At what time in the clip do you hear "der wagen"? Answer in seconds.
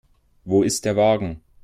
0.85-1.41